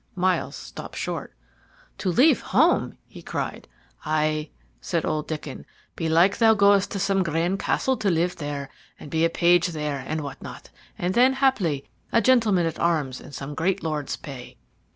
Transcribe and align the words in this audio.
Myles 0.15 0.55
stopped 0.55 0.95
short. 0.95 1.35
"To 1.99 2.09
leave 2.11 2.41
home!" 2.41 2.97
he 3.05 3.21
cried. 3.21 3.67
"Aye," 4.03 4.49
said 4.79 5.05
old 5.05 5.27
Diccon, 5.27 5.63
"belike 5.95 6.37
thou 6.39 6.55
goest 6.55 6.89
to 6.93 6.99
some 6.99 7.21
grand 7.21 7.59
castle 7.59 7.95
to 7.97 8.09
live 8.09 8.37
there, 8.37 8.69
and 8.99 9.11
be 9.11 9.23
a 9.25 9.29
page 9.29 9.67
there 9.67 10.03
and 10.07 10.21
what 10.21 10.41
not, 10.41 10.71
and 10.97 11.13
then, 11.13 11.33
haply, 11.33 11.87
a 12.11 12.19
gentleman 12.19 12.65
at 12.65 12.79
arms 12.79 13.21
in 13.21 13.31
some 13.31 13.53
great 13.53 13.83
lord's 13.83 14.15
pay." 14.15 14.57